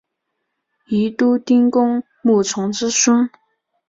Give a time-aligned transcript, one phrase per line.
[0.87, 3.29] 宜都丁公穆崇之孙。